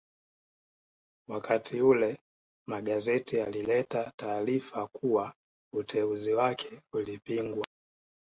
[1.29, 2.17] Wakati ule
[2.67, 5.33] magazeti yalileta taarifa kuwa
[5.73, 7.65] uteuzi wake ulipingwa